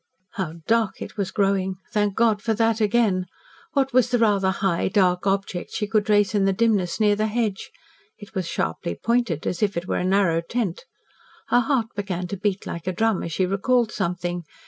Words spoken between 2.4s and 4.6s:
for that again! What was the rather